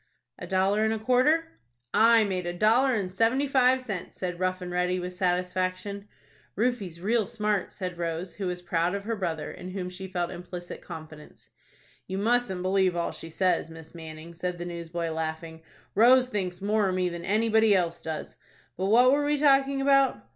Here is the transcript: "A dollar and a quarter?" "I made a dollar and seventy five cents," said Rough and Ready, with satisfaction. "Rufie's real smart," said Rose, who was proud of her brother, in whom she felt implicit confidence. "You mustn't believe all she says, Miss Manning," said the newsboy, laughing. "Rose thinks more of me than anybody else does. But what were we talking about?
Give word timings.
"A 0.39 0.47
dollar 0.47 0.83
and 0.83 0.91
a 0.95 0.97
quarter?" 0.97 1.59
"I 1.93 2.23
made 2.23 2.47
a 2.47 2.53
dollar 2.57 2.95
and 2.95 3.11
seventy 3.11 3.47
five 3.47 3.83
cents," 3.83 4.17
said 4.17 4.39
Rough 4.39 4.59
and 4.59 4.71
Ready, 4.71 4.99
with 4.99 5.13
satisfaction. 5.13 6.07
"Rufie's 6.57 6.99
real 6.99 7.27
smart," 7.27 7.71
said 7.71 7.99
Rose, 7.99 8.33
who 8.37 8.47
was 8.47 8.63
proud 8.63 8.95
of 8.95 9.03
her 9.03 9.15
brother, 9.15 9.51
in 9.51 9.69
whom 9.69 9.91
she 9.91 10.07
felt 10.07 10.31
implicit 10.31 10.81
confidence. 10.81 11.51
"You 12.07 12.17
mustn't 12.17 12.63
believe 12.63 12.95
all 12.95 13.11
she 13.11 13.29
says, 13.29 13.69
Miss 13.69 13.93
Manning," 13.93 14.33
said 14.33 14.57
the 14.57 14.65
newsboy, 14.65 15.09
laughing. 15.11 15.61
"Rose 15.93 16.29
thinks 16.29 16.63
more 16.63 16.89
of 16.89 16.95
me 16.95 17.07
than 17.07 17.23
anybody 17.23 17.75
else 17.75 18.01
does. 18.01 18.37
But 18.77 18.85
what 18.87 19.11
were 19.11 19.23
we 19.23 19.37
talking 19.37 19.81
about? 19.81 20.27